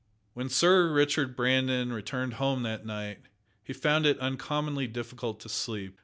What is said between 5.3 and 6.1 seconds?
to sleep.